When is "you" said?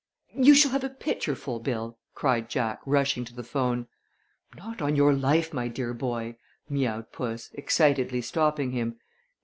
0.35-0.55